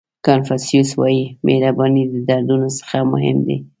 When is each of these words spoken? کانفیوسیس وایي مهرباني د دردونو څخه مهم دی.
کانفیوسیس 0.27 0.89
وایي 0.99 1.21
مهرباني 1.47 2.03
د 2.11 2.15
دردونو 2.27 2.67
څخه 2.79 2.97
مهم 3.13 3.37
دی. 3.47 3.57